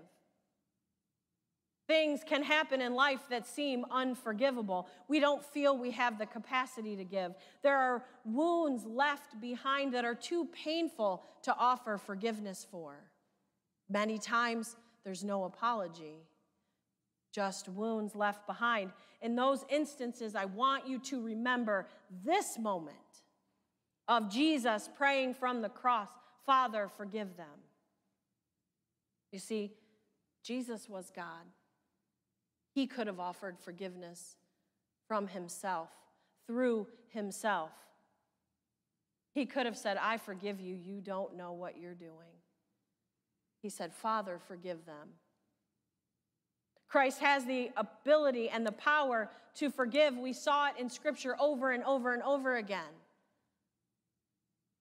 Things 1.92 2.22
can 2.26 2.42
happen 2.42 2.80
in 2.80 2.96
life 2.96 3.20
that 3.30 3.46
seem 3.46 3.84
unforgivable. 3.92 4.88
We 5.10 5.20
don't 5.20 5.44
feel 5.44 5.78
we 5.78 5.92
have 5.92 6.18
the 6.18 6.26
capacity 6.26 6.96
to 6.96 7.04
give. 7.04 7.34
There 7.64 7.78
are 7.78 8.06
wounds 8.24 8.86
left 8.86 9.42
behind 9.42 9.94
that 9.94 10.06
are 10.06 10.16
too 10.16 10.48
painful 10.64 11.22
to 11.44 11.54
offer 11.54 11.98
forgiveness 11.98 12.66
for. 12.72 12.96
Many 13.90 14.20
times, 14.20 14.78
there's 15.04 15.22
no 15.22 15.44
apology 15.44 16.24
just 17.34 17.68
wounds 17.68 18.16
left 18.16 18.48
behind. 18.48 18.92
In 19.22 19.36
those 19.36 19.66
instances, 19.68 20.34
I 20.34 20.46
want 20.46 20.88
you 20.88 20.98
to 21.00 21.22
remember 21.22 21.90
this 22.24 22.58
moment 22.58 22.96
of 24.08 24.32
Jesus 24.32 24.90
praying 24.96 25.34
from 25.34 25.62
the 25.62 25.70
cross 25.70 26.08
Father, 26.46 26.90
forgive 26.96 27.36
them. 27.36 27.60
You 29.34 29.40
see, 29.40 29.74
Jesus 30.42 30.88
was 30.88 31.12
God. 31.14 31.44
He 32.74 32.88
could 32.88 33.08
have 33.08 33.20
offered 33.20 33.60
forgiveness 33.60 34.36
from 35.08 35.28
himself, 35.28 35.90
through 36.48 36.88
himself. 37.10 37.72
He 39.34 39.46
could 39.46 39.66
have 39.66 39.78
said, 39.78 39.98
I 39.98 40.18
forgive 40.18 40.60
you. 40.60 40.76
You 40.76 41.02
don't 41.02 41.36
know 41.36 41.54
what 41.54 41.78
you're 41.78 41.94
doing. 41.94 42.12
He 43.62 43.70
said, 43.70 43.94
Father, 43.94 44.40
forgive 44.48 44.86
them. 44.86 45.10
Christ 46.90 47.20
has 47.20 47.46
the 47.46 47.72
ability 47.78 48.50
and 48.50 48.66
the 48.66 48.72
power 48.74 49.30
to 49.56 49.70
forgive. 49.70 50.18
We 50.18 50.34
saw 50.34 50.68
it 50.68 50.74
in 50.78 50.90
Scripture 50.90 51.36
over 51.40 51.72
and 51.72 51.84
over 51.84 52.14
and 52.14 52.24
over 52.24 52.58
again. 52.58 52.94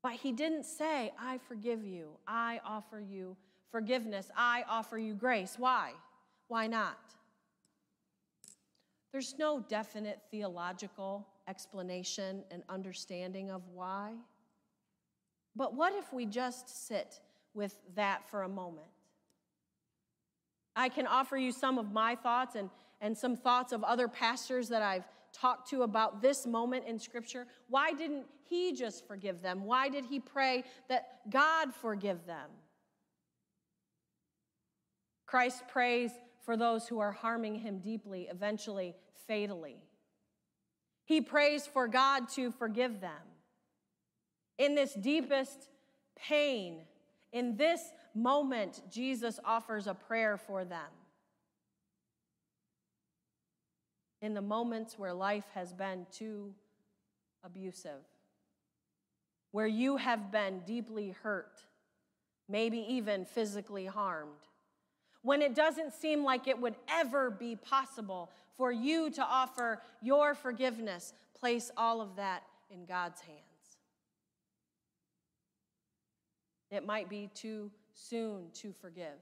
But 0.02 0.12
he 0.12 0.32
didn't 0.32 0.64
say, 0.64 1.12
I 1.20 1.38
forgive 1.46 1.84
you. 1.84 2.08
I 2.26 2.60
offer 2.64 2.98
you 2.98 3.36
forgiveness. 3.70 4.30
I 4.36 4.64
offer 4.68 4.98
you 4.98 5.14
grace. 5.14 5.56
Why? 5.58 5.92
Why 6.48 6.66
not? 6.66 6.98
There's 9.12 9.34
no 9.38 9.60
definite 9.60 10.20
theological 10.30 11.26
explanation 11.48 12.44
and 12.50 12.62
understanding 12.68 13.50
of 13.50 13.62
why. 13.74 14.12
But 15.56 15.74
what 15.74 15.94
if 15.94 16.12
we 16.12 16.26
just 16.26 16.86
sit 16.86 17.20
with 17.54 17.74
that 17.96 18.28
for 18.30 18.42
a 18.42 18.48
moment? 18.48 18.86
I 20.76 20.88
can 20.88 21.06
offer 21.06 21.36
you 21.36 21.50
some 21.50 21.78
of 21.78 21.92
my 21.92 22.14
thoughts 22.14 22.54
and, 22.54 22.70
and 23.00 23.18
some 23.18 23.36
thoughts 23.36 23.72
of 23.72 23.82
other 23.82 24.06
pastors 24.06 24.68
that 24.68 24.82
I've 24.82 25.04
talked 25.32 25.68
to 25.70 25.82
about 25.82 26.22
this 26.22 26.46
moment 26.46 26.84
in 26.86 26.98
Scripture. 26.98 27.46
Why 27.68 27.92
didn't 27.92 28.26
he 28.48 28.72
just 28.72 29.06
forgive 29.06 29.42
them? 29.42 29.64
Why 29.64 29.88
did 29.88 30.04
he 30.04 30.20
pray 30.20 30.64
that 30.88 31.28
God 31.28 31.74
forgive 31.74 32.26
them? 32.26 32.48
Christ 35.26 35.62
prays 35.68 36.10
for 36.44 36.56
those 36.56 36.88
who 36.88 36.98
are 36.98 37.12
harming 37.12 37.56
him 37.56 37.78
deeply, 37.78 38.28
eventually 38.30 38.94
fatally. 39.26 39.76
He 41.04 41.20
prays 41.20 41.66
for 41.66 41.88
God 41.88 42.28
to 42.30 42.50
forgive 42.52 43.00
them. 43.00 43.22
In 44.58 44.74
this 44.74 44.94
deepest 44.94 45.68
pain, 46.16 46.82
in 47.32 47.56
this 47.56 47.80
moment, 48.14 48.82
Jesus 48.90 49.40
offers 49.44 49.86
a 49.86 49.94
prayer 49.94 50.36
for 50.36 50.64
them. 50.64 50.90
In 54.22 54.34
the 54.34 54.42
moments 54.42 54.98
where 54.98 55.14
life 55.14 55.46
has 55.54 55.72
been 55.72 56.06
too 56.12 56.52
abusive, 57.42 58.02
where 59.52 59.66
you 59.66 59.96
have 59.96 60.30
been 60.30 60.60
deeply 60.66 61.16
hurt, 61.22 61.64
maybe 62.48 62.78
even 62.88 63.24
physically 63.24 63.86
harmed, 63.86 64.46
when 65.22 65.42
it 65.42 65.54
doesn't 65.54 65.92
seem 65.92 66.24
like 66.24 66.48
it 66.48 66.58
would 66.58 66.76
ever 66.88 67.30
be 67.30 67.56
possible 67.56 68.30
for 68.56 68.72
you 68.72 69.10
to 69.10 69.22
offer 69.22 69.80
your 70.02 70.34
forgiveness, 70.34 71.12
place 71.38 71.70
all 71.76 72.00
of 72.00 72.16
that 72.16 72.42
in 72.70 72.84
God's 72.84 73.20
hands. 73.20 73.40
It 76.70 76.86
might 76.86 77.08
be 77.08 77.30
too 77.34 77.70
soon 77.94 78.50
to 78.54 78.72
forgive, 78.80 79.18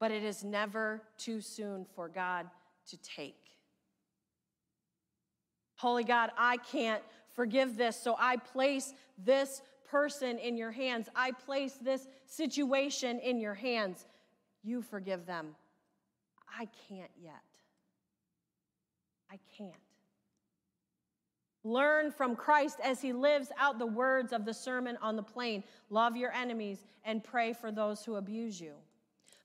but 0.00 0.10
it 0.10 0.24
is 0.24 0.42
never 0.42 1.02
too 1.16 1.40
soon 1.40 1.86
for 1.94 2.08
God 2.08 2.46
to 2.90 2.96
take. 2.98 3.34
Holy 5.76 6.04
God, 6.04 6.30
I 6.36 6.56
can't 6.56 7.02
forgive 7.34 7.76
this, 7.76 8.00
so 8.00 8.16
I 8.18 8.36
place 8.36 8.94
this 9.18 9.62
person 9.88 10.38
in 10.38 10.56
your 10.56 10.72
hands. 10.72 11.08
I 11.14 11.32
place 11.32 11.74
this 11.74 12.08
situation 12.26 13.20
in 13.20 13.38
your 13.38 13.54
hands. 13.54 14.06
You 14.66 14.82
forgive 14.82 15.26
them. 15.26 15.54
I 16.48 16.68
can't 16.88 17.10
yet. 17.22 17.34
I 19.30 19.38
can't. 19.56 19.72
Learn 21.62 22.10
from 22.10 22.34
Christ 22.34 22.78
as 22.82 23.00
he 23.00 23.12
lives 23.12 23.50
out 23.58 23.78
the 23.78 23.86
words 23.86 24.32
of 24.32 24.44
the 24.44 24.52
Sermon 24.52 24.98
on 25.00 25.14
the 25.14 25.22
Plain 25.22 25.62
love 25.88 26.16
your 26.16 26.32
enemies 26.32 26.84
and 27.04 27.22
pray 27.22 27.52
for 27.52 27.70
those 27.70 28.04
who 28.04 28.16
abuse 28.16 28.60
you. 28.60 28.72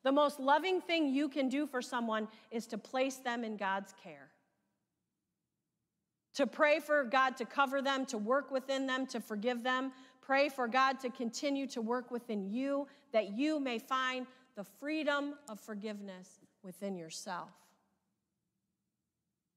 The 0.04 0.12
most 0.12 0.40
loving 0.40 0.82
thing 0.82 1.08
you 1.08 1.30
can 1.30 1.50
do 1.50 1.68
for 1.68 1.82
someone 1.82 2.28
is 2.50 2.66
to 2.68 2.78
place 2.78 3.18
them 3.18 3.44
in 3.44 3.58
God's 3.58 3.94
care. 4.04 4.30
To 6.36 6.48
pray 6.48 6.80
for 6.80 7.04
God 7.04 7.38
to 7.38 7.46
cover 7.46 7.82
them, 7.82 8.08
to 8.08 8.18
work 8.18 8.50
within 8.50 8.88
them, 8.88 9.06
to 9.08 9.20
forgive 9.20 9.62
them. 9.62 9.92
Pray 10.22 10.50
for 10.50 10.68
God 10.68 11.00
to 11.02 11.10
continue 11.10 11.68
to 11.68 11.82
work 11.82 12.10
within 12.10 12.50
you 12.52 12.88
that 13.12 13.38
you 13.38 13.60
may 13.60 13.78
find 13.78 14.26
the 14.56 14.64
freedom 14.64 15.36
of 15.50 15.60
forgiveness 15.60 16.40
within 16.64 16.96
yourself. 16.96 17.50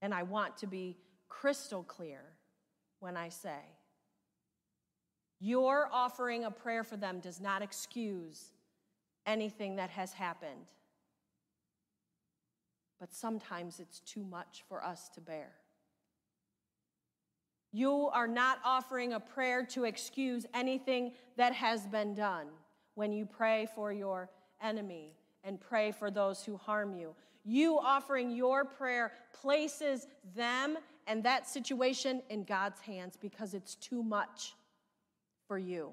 And 0.02 0.14
I 0.14 0.22
want 0.22 0.58
to 0.58 0.66
be 0.66 0.96
crystal 1.28 1.82
clear 1.82 2.20
when 3.00 3.16
I 3.16 3.28
say, 3.28 3.58
your 5.40 5.88
offering 5.92 6.44
a 6.44 6.50
prayer 6.50 6.84
for 6.84 6.96
them 6.96 7.20
does 7.20 7.40
not 7.40 7.60
excuse 7.60 8.52
anything 9.26 9.76
that 9.76 9.90
has 9.90 10.12
happened. 10.12 10.70
But 13.00 13.12
sometimes 13.12 13.80
it's 13.80 14.00
too 14.00 14.24
much 14.24 14.64
for 14.68 14.82
us 14.82 15.08
to 15.14 15.20
bear. 15.20 15.52
You 17.72 18.08
are 18.12 18.28
not 18.28 18.60
offering 18.64 19.12
a 19.12 19.20
prayer 19.20 19.66
to 19.66 19.84
excuse 19.84 20.46
anything 20.54 21.12
that 21.36 21.52
has 21.52 21.86
been 21.86 22.14
done 22.14 22.46
when 22.94 23.12
you 23.12 23.26
pray 23.26 23.66
for 23.74 23.92
your 23.92 24.30
enemy 24.62 25.14
and 25.42 25.60
pray 25.60 25.92
for 25.92 26.10
those 26.10 26.44
who 26.44 26.56
harm 26.56 26.94
you. 26.94 27.14
You 27.44 27.78
offering 27.78 28.30
your 28.30 28.64
prayer 28.64 29.12
places 29.40 30.06
them 30.34 30.78
and 31.06 31.22
that 31.24 31.46
situation 31.46 32.22
in 32.30 32.44
God's 32.44 32.80
hands 32.80 33.16
because 33.20 33.52
it's 33.52 33.74
too 33.74 34.02
much 34.02 34.54
for 35.46 35.58
you. 35.58 35.90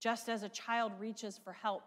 Just 0.00 0.28
as 0.28 0.44
a 0.44 0.48
child 0.48 0.92
reaches 1.00 1.38
for 1.42 1.52
help 1.52 1.82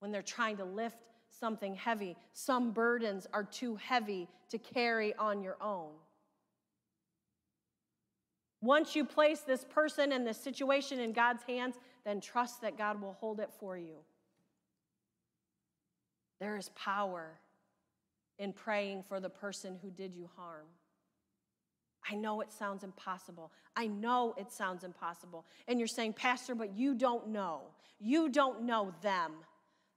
when 0.00 0.12
they're 0.12 0.20
trying 0.20 0.58
to 0.58 0.64
lift 0.64 0.98
something 1.30 1.74
heavy, 1.74 2.14
some 2.34 2.72
burdens 2.72 3.26
are 3.32 3.44
too 3.44 3.76
heavy 3.76 4.28
to 4.50 4.58
carry 4.58 5.14
on 5.14 5.42
your 5.42 5.56
own. 5.62 5.90
Once 8.60 8.94
you 8.94 9.04
place 9.04 9.40
this 9.40 9.64
person 9.64 10.12
and 10.12 10.26
this 10.26 10.38
situation 10.38 11.00
in 11.00 11.12
God's 11.12 11.42
hands, 11.42 11.76
then 12.04 12.20
trust 12.20 12.60
that 12.62 12.76
God 12.76 13.00
will 13.00 13.14
hold 13.14 13.40
it 13.40 13.50
for 13.58 13.76
you. 13.76 13.96
There 16.40 16.56
is 16.56 16.70
power 16.70 17.38
in 18.38 18.52
praying 18.52 19.04
for 19.08 19.20
the 19.20 19.30
person 19.30 19.78
who 19.82 19.90
did 19.90 20.14
you 20.14 20.28
harm. 20.36 20.66
I 22.10 22.14
know 22.14 22.40
it 22.40 22.52
sounds 22.52 22.84
impossible. 22.84 23.50
I 23.76 23.86
know 23.86 24.34
it 24.36 24.52
sounds 24.52 24.84
impossible. 24.84 25.46
And 25.68 25.78
you're 25.78 25.88
saying, 25.88 26.14
Pastor, 26.14 26.54
but 26.54 26.76
you 26.76 26.94
don't 26.94 27.28
know. 27.28 27.62
You 27.98 28.28
don't 28.28 28.64
know 28.64 28.92
them. 29.00 29.32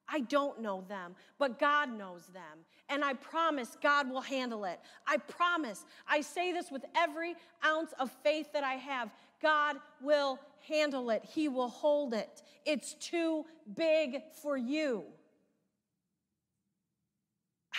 I 0.10 0.22
don't 0.22 0.62
know 0.62 0.86
them, 0.88 1.16
but 1.38 1.60
God 1.60 1.92
knows 1.92 2.28
them. 2.28 2.66
And 2.88 3.04
I 3.04 3.14
promise 3.14 3.76
God 3.82 4.10
will 4.10 4.22
handle 4.22 4.64
it. 4.64 4.80
I 5.06 5.18
promise. 5.18 5.84
I 6.08 6.22
say 6.22 6.54
this 6.54 6.72
with 6.72 6.86
every 6.96 7.36
ounce 7.66 7.92
of 8.00 8.10
faith 8.24 8.54
that 8.54 8.64
I 8.64 8.76
have. 8.76 9.10
God 9.42 9.78
will 10.02 10.40
handle 10.68 11.10
it, 11.10 11.24
He 11.24 11.48
will 11.48 11.70
hold 11.70 12.14
it. 12.14 12.42
It's 12.66 12.94
too 12.96 13.46
big 13.76 14.22
for 14.42 14.58
you. 14.58 15.04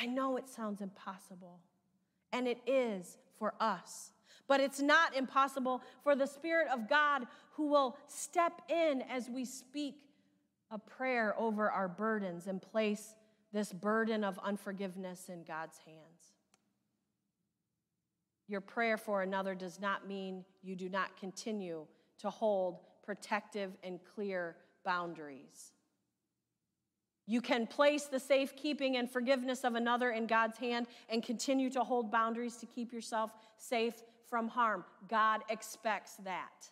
I 0.00 0.06
know 0.06 0.36
it 0.36 0.48
sounds 0.48 0.80
impossible, 0.80 1.60
and 2.32 2.46
it 2.46 2.58
is 2.66 3.18
for 3.38 3.54
us. 3.60 4.12
But 4.46 4.60
it's 4.60 4.80
not 4.80 5.14
impossible 5.14 5.82
for 6.02 6.16
the 6.16 6.26
Spirit 6.26 6.68
of 6.72 6.88
God 6.88 7.26
who 7.52 7.66
will 7.68 7.96
step 8.06 8.62
in 8.70 9.02
as 9.02 9.28
we 9.28 9.44
speak 9.44 9.96
a 10.70 10.78
prayer 10.78 11.34
over 11.38 11.70
our 11.70 11.88
burdens 11.88 12.46
and 12.46 12.62
place 12.62 13.14
this 13.52 13.72
burden 13.72 14.24
of 14.24 14.38
unforgiveness 14.42 15.28
in 15.28 15.42
God's 15.44 15.78
hands. 15.84 16.37
Your 18.48 18.60
prayer 18.62 18.96
for 18.96 19.22
another 19.22 19.54
does 19.54 19.78
not 19.78 20.08
mean 20.08 20.44
you 20.62 20.74
do 20.74 20.88
not 20.88 21.16
continue 21.18 21.86
to 22.20 22.30
hold 22.30 22.80
protective 23.04 23.72
and 23.84 24.00
clear 24.14 24.56
boundaries. 24.84 25.72
You 27.26 27.42
can 27.42 27.66
place 27.66 28.04
the 28.04 28.18
safekeeping 28.18 28.96
and 28.96 29.10
forgiveness 29.10 29.62
of 29.62 29.74
another 29.74 30.10
in 30.12 30.26
God's 30.26 30.56
hand 30.56 30.86
and 31.10 31.22
continue 31.22 31.68
to 31.70 31.84
hold 31.84 32.10
boundaries 32.10 32.56
to 32.56 32.66
keep 32.66 32.90
yourself 32.90 33.32
safe 33.58 34.02
from 34.30 34.48
harm. 34.48 34.84
God 35.08 35.42
expects 35.50 36.14
that. 36.24 36.70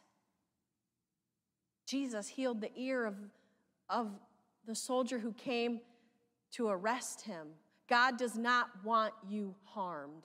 Jesus 1.87 2.27
healed 2.27 2.63
the 2.63 2.71
ear 2.75 3.05
of, 3.05 3.17
of 3.91 4.11
the 4.67 4.75
soldier 4.75 5.19
who 5.19 5.33
came 5.33 5.81
to 6.53 6.69
arrest 6.69 7.23
him. 7.23 7.49
God 7.87 8.17
does 8.17 8.37
not 8.37 8.69
want 8.83 9.13
you 9.29 9.55
harmed. 9.65 10.25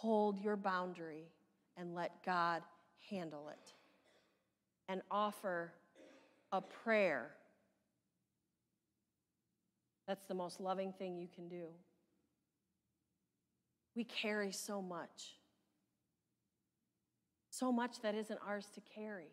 Hold 0.00 0.40
your 0.40 0.56
boundary 0.56 1.28
and 1.76 1.94
let 1.94 2.24
God 2.24 2.62
handle 3.10 3.50
it. 3.50 3.74
And 4.88 5.02
offer 5.10 5.74
a 6.52 6.62
prayer. 6.62 7.32
That's 10.08 10.24
the 10.24 10.32
most 10.32 10.58
loving 10.58 10.94
thing 10.94 11.18
you 11.18 11.28
can 11.32 11.48
do. 11.48 11.66
We 13.94 14.04
carry 14.04 14.52
so 14.52 14.80
much, 14.80 15.36
so 17.50 17.70
much 17.70 18.00
that 18.00 18.14
isn't 18.14 18.40
ours 18.46 18.68
to 18.74 18.80
carry, 18.80 19.32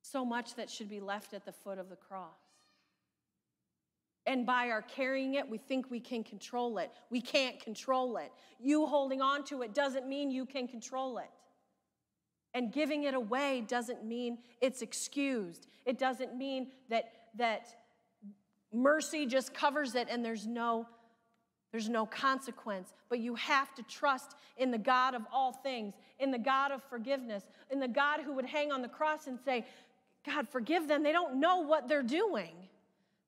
so 0.00 0.24
much 0.24 0.54
that 0.54 0.70
should 0.70 0.88
be 0.88 1.00
left 1.00 1.34
at 1.34 1.44
the 1.44 1.52
foot 1.52 1.76
of 1.76 1.90
the 1.90 1.96
cross. 1.96 2.41
And 4.26 4.46
by 4.46 4.70
our 4.70 4.82
carrying 4.82 5.34
it, 5.34 5.48
we 5.48 5.58
think 5.58 5.90
we 5.90 5.98
can 5.98 6.22
control 6.22 6.78
it. 6.78 6.92
We 7.10 7.20
can't 7.20 7.58
control 7.60 8.16
it. 8.18 8.32
You 8.60 8.86
holding 8.86 9.20
on 9.20 9.44
to 9.46 9.62
it 9.62 9.74
doesn't 9.74 10.08
mean 10.08 10.30
you 10.30 10.46
can 10.46 10.68
control 10.68 11.18
it. 11.18 11.30
And 12.54 12.72
giving 12.72 13.04
it 13.04 13.14
away 13.14 13.64
doesn't 13.66 14.04
mean 14.04 14.38
it's 14.60 14.82
excused. 14.82 15.66
It 15.86 15.98
doesn't 15.98 16.36
mean 16.36 16.68
that, 16.88 17.12
that 17.36 17.66
mercy 18.72 19.26
just 19.26 19.54
covers 19.54 19.94
it 19.94 20.08
and 20.10 20.24
there's 20.24 20.46
no 20.46 20.86
there's 21.72 21.88
no 21.88 22.04
consequence, 22.04 22.92
but 23.08 23.18
you 23.18 23.34
have 23.34 23.74
to 23.76 23.82
trust 23.84 24.36
in 24.58 24.70
the 24.70 24.76
God 24.76 25.14
of 25.14 25.22
all 25.32 25.52
things, 25.52 25.94
in 26.18 26.30
the 26.30 26.38
God 26.38 26.70
of 26.70 26.82
forgiveness, 26.84 27.44
in 27.70 27.80
the 27.80 27.88
God 27.88 28.20
who 28.20 28.34
would 28.34 28.44
hang 28.44 28.70
on 28.70 28.82
the 28.82 28.88
cross 28.88 29.26
and 29.26 29.38
say, 29.42 29.64
God, 30.26 30.46
forgive 30.46 30.86
them. 30.86 31.02
They 31.02 31.12
don't 31.12 31.40
know 31.40 31.60
what 31.60 31.88
they're 31.88 32.02
doing. 32.02 32.52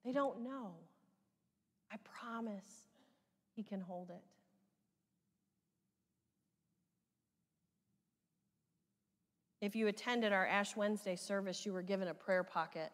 They 0.04 0.12
don't 0.12 0.42
know. 0.44 0.72
I 1.94 1.96
promise 2.02 2.88
He 3.54 3.62
can 3.62 3.80
hold 3.80 4.10
it. 4.10 4.22
If 9.60 9.76
you 9.76 9.86
attended 9.86 10.32
our 10.32 10.46
Ash 10.46 10.76
Wednesday 10.76 11.16
service, 11.16 11.64
you 11.64 11.72
were 11.72 11.82
given 11.82 12.08
a 12.08 12.14
prayer 12.14 12.42
pocket. 12.42 12.90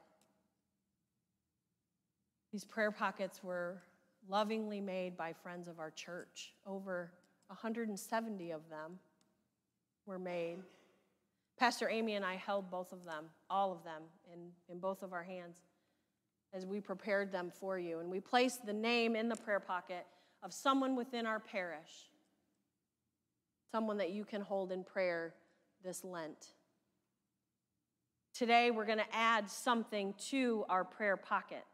These 2.53 2.65
prayer 2.65 2.91
pockets 2.91 3.43
were 3.43 3.83
lovingly 4.29 4.81
made 4.81 5.17
by 5.17 5.33
friends 5.33 5.67
of 5.67 5.79
our 5.79 5.91
church. 5.91 6.53
Over 6.67 7.11
170 7.47 8.51
of 8.51 8.61
them 8.69 8.99
were 10.05 10.19
made. 10.19 10.59
Pastor 11.59 11.89
Amy 11.89 12.15
and 12.15 12.25
I 12.25 12.37
held 12.37 12.71
both 12.71 12.93
of 12.93 13.05
them, 13.05 13.27
all 13.49 13.73
of 13.73 13.83
them, 13.83 14.03
in, 14.33 14.51
in 14.69 14.79
both 14.79 15.03
of 15.03 15.13
our 15.13 15.25
hands 15.25 15.57
as 16.53 16.67
we 16.67 16.81
prepared 16.81 17.33
them 17.33 17.53
for 17.61 17.79
you. 17.79 18.01
And 18.01 18.11
we 18.11 18.21
placed 18.21 18.67
the 18.67 18.73
name 18.73 19.15
in 19.17 19.29
the 19.29 19.37
prayer 19.37 19.61
pocket 19.61 20.07
of 20.43 20.53
someone 20.53 20.97
within 20.97 21.27
our 21.27 21.41
parish, 21.41 22.11
someone 23.71 23.99
that 23.99 24.11
you 24.11 24.25
can 24.25 24.41
hold 24.41 24.73
in 24.73 24.83
prayer 24.83 25.35
this 25.85 26.05
Lent. 26.05 26.49
Today, 28.35 28.71
we're 28.71 28.87
going 28.87 28.99
to 28.99 29.15
add 29.15 29.51
something 29.51 30.15
to 30.31 30.65
our 30.69 30.85
prayer 30.85 31.17
pockets. 31.17 31.65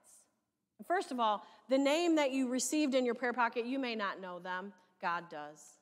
First 0.87 1.11
of 1.11 1.21
all, 1.21 1.45
the 1.69 1.79
name 1.79 2.17
that 2.17 2.33
you 2.33 2.49
received 2.49 2.95
in 2.95 3.05
your 3.05 3.15
prayer 3.15 3.33
pocket, 3.33 3.67
you 3.67 3.79
may 3.79 3.95
not 3.95 4.21
know 4.21 4.39
them, 4.39 4.73
God 5.01 5.25
does. 5.31 5.79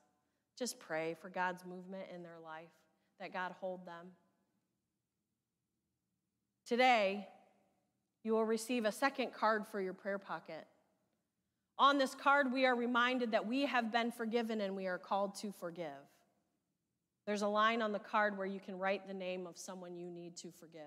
Just 0.57 0.79
pray 0.79 1.15
for 1.21 1.29
God's 1.29 1.65
movement 1.65 2.03
in 2.13 2.23
their 2.23 2.39
life, 2.43 2.69
that 3.19 3.33
God 3.33 3.53
hold 3.59 3.85
them. 3.85 4.07
Today, 6.65 7.27
you 8.25 8.33
will 8.33 8.43
receive 8.43 8.85
a 8.85 8.91
second 8.91 9.31
card 9.31 9.67
for 9.67 9.79
your 9.79 9.93
prayer 9.93 10.17
pocket. 10.17 10.65
On 11.77 11.99
this 11.99 12.15
card, 12.15 12.51
we 12.51 12.65
are 12.65 12.75
reminded 12.75 13.31
that 13.31 13.45
we 13.45 13.67
have 13.67 13.91
been 13.91 14.11
forgiven 14.11 14.61
and 14.61 14.75
we 14.75 14.87
are 14.87 14.97
called 14.97 15.35
to 15.35 15.53
forgive. 15.59 15.87
There's 17.27 17.43
a 17.43 17.47
line 17.47 17.83
on 17.83 17.91
the 17.91 17.99
card 17.99 18.35
where 18.35 18.47
you 18.47 18.59
can 18.59 18.79
write 18.79 19.07
the 19.07 19.13
name 19.13 19.45
of 19.45 19.59
someone 19.59 19.95
you 19.95 20.09
need 20.09 20.35
to 20.37 20.51
forgive. 20.59 20.81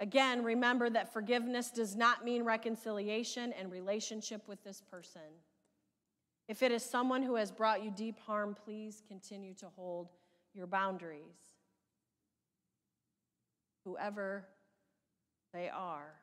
Again, 0.00 0.42
remember 0.42 0.88
that 0.88 1.12
forgiveness 1.12 1.70
does 1.70 1.94
not 1.94 2.24
mean 2.24 2.44
reconciliation 2.44 3.52
and 3.52 3.70
relationship 3.70 4.48
with 4.48 4.64
this 4.64 4.82
person. 4.90 5.20
If 6.48 6.62
it 6.62 6.72
is 6.72 6.82
someone 6.82 7.22
who 7.22 7.34
has 7.34 7.50
brought 7.50 7.84
you 7.84 7.90
deep 7.90 8.18
harm, 8.20 8.56
please 8.64 9.02
continue 9.06 9.52
to 9.54 9.66
hold 9.76 10.08
your 10.54 10.66
boundaries. 10.66 11.36
Whoever 13.84 14.46
they 15.52 15.68
are, 15.68 16.14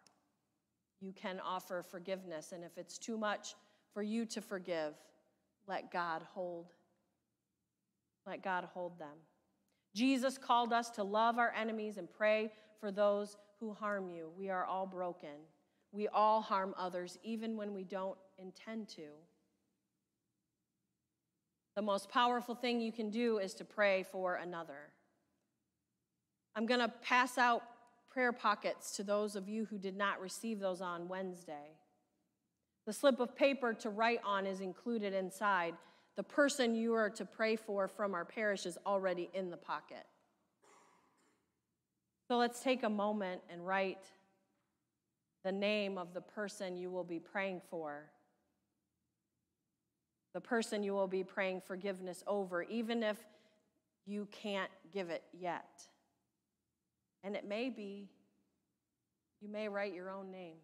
you 1.02 1.12
can 1.14 1.40
offer 1.40 1.82
forgiveness. 1.82 2.52
And 2.52 2.64
if 2.64 2.78
it's 2.78 2.98
too 2.98 3.18
much 3.18 3.56
for 3.94 4.04
you 4.04 4.26
to 4.28 4.42
forgive, 4.42 4.94
let 5.68 5.92
God 5.92 6.24
hold 6.34 6.68
let 8.28 8.44
God 8.44 8.66
hold 8.74 9.00
them. 9.00 9.18
Jesus 9.96 10.38
called 10.38 10.72
us 10.72 10.92
to 10.92 11.04
love 11.04 11.40
our 11.40 11.52
enemies 11.58 11.98
and 11.98 12.08
pray 12.12 12.52
for 12.80 12.92
those 12.92 13.38
who 13.60 13.74
harm 13.74 14.10
you. 14.10 14.30
We 14.38 14.50
are 14.50 14.66
all 14.66 14.86
broken. 14.86 15.30
We 15.92 16.08
all 16.08 16.42
harm 16.42 16.76
others, 16.78 17.18
even 17.24 17.58
when 17.58 17.74
we 17.74 17.84
don't 17.84 18.18
intend 18.38 18.88
to. 18.90 19.08
The 21.76 21.82
most 21.82 22.10
powerful 22.10 22.54
thing 22.54 22.80
you 22.80 22.92
can 22.92 23.10
do 23.10 23.40
is 23.40 23.56
to 23.56 23.66
pray 23.66 24.04
for 24.04 24.36
another. 24.36 24.92
I'm 26.56 26.68
going 26.68 26.82
to 26.82 26.94
pass 27.02 27.38
out 27.38 27.64
prayer 28.10 28.34
pockets 28.34 28.96
to 28.98 29.04
those 29.04 29.36
of 29.36 29.48
you 29.48 29.66
who 29.66 29.78
did 29.78 29.96
not 29.96 30.20
receive 30.22 30.60
those 30.60 30.82
on 30.82 31.08
Wednesday. 31.08 31.78
The 32.86 32.94
slip 32.94 33.20
of 33.20 33.36
paper 33.36 33.74
to 33.76 33.90
write 33.90 34.20
on 34.26 34.46
is 34.46 34.62
included 34.62 35.14
inside 35.14 35.76
the 36.16 36.24
person 36.24 36.76
you 36.76 36.96
are 36.96 37.10
to 37.12 37.24
pray 37.24 37.56
for 37.56 37.88
from 37.88 38.14
our 38.14 38.26
parish 38.26 38.66
is 38.66 38.78
already 38.86 39.30
in 39.34 39.50
the 39.50 39.58
pocket. 39.58 40.06
So 42.28 42.38
let's 42.38 42.60
take 42.60 42.84
a 42.84 42.90
moment 42.90 43.42
and 43.50 43.66
write 43.66 44.04
the 45.44 45.52
name 45.52 45.98
of 45.98 46.14
the 46.14 46.22
person 46.22 46.76
you 46.76 46.92
will 46.92 47.04
be 47.04 47.20
praying 47.20 47.62
for, 47.70 48.12
the 50.34 50.42
person 50.42 50.84
you 50.84 50.94
will 50.94 51.08
be 51.08 51.24
praying 51.24 51.62
forgiveness 51.62 52.24
over, 52.28 52.64
even 52.64 53.02
if 53.02 53.18
you 54.06 54.28
can't 54.32 54.70
give 54.94 55.10
it 55.10 55.24
yet. 55.32 55.88
And 57.24 57.36
it 57.36 57.48
may 57.48 57.70
be, 57.70 58.10
you 59.42 59.50
may 59.50 59.68
write 59.68 59.94
your 59.94 60.10
own 60.10 60.32
name. 60.32 60.58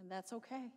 And 0.00 0.10
that's 0.10 0.32
okay. 0.32 0.70